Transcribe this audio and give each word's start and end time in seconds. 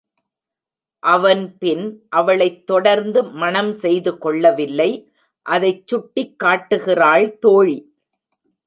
அவன் 1.03 1.57
பின் 1.57 1.83
அவளைத் 2.09 2.67
தொடர்ந்து 2.67 3.23
மணம் 3.35 3.71
செய்து 3.73 4.17
கொள்ள 4.17 4.51
வில்லை 4.51 4.91
அதைச் 5.45 5.87
சுட்டிக் 5.87 6.39
காட்டுகிறாள் 6.39 7.37
தோழி. 7.39 7.79